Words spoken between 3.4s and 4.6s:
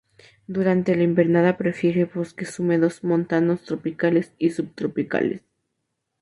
tropicales y